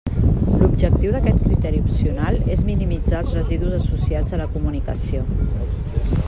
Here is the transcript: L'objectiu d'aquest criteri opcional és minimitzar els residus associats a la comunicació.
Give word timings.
L'objectiu 0.61 1.11
d'aquest 1.15 1.43
criteri 1.49 1.81
opcional 1.87 2.39
és 2.55 2.63
minimitzar 2.71 3.19
els 3.25 3.35
residus 3.39 3.77
associats 3.81 4.35
a 4.35 4.41
la 4.43 4.49
comunicació. 4.57 5.25